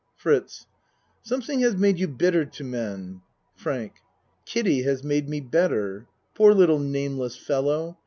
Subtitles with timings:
[0.15, 0.65] FRITZ
[1.21, 3.21] Something has made you bitter to men.
[3.53, 3.93] FRANK
[4.47, 6.07] Kiddie has made me better.
[6.33, 7.99] Poor little nameless fellow!